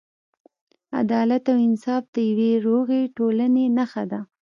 عدالت 0.99 1.43
او 1.51 1.57
انصاف 1.67 2.03
د 2.15 2.17
یوې 2.29 2.51
روغې 2.65 3.01
ټولنې 3.17 3.65
نښه 3.77 4.03
ده. 4.11 4.19